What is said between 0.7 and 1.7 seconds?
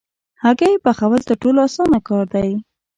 پخول تر ټولو